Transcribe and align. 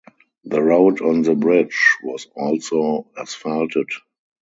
The 0.45 0.59
road 0.63 0.99
on 1.01 1.21
the 1.21 1.35
bridge 1.35 1.95
was 2.01 2.25
also 2.35 3.11
asphalted. 3.15 3.87